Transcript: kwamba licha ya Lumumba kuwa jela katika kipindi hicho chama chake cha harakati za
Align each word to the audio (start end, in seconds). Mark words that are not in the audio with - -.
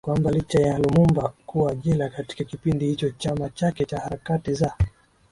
kwamba 0.05 0.31
licha 0.31 0.59
ya 0.59 0.77
Lumumba 0.79 1.33
kuwa 1.45 1.75
jela 1.75 2.09
katika 2.09 2.43
kipindi 2.43 2.85
hicho 2.85 3.09
chama 3.09 3.49
chake 3.49 3.85
cha 3.85 3.99
harakati 3.99 4.53
za 4.53 4.73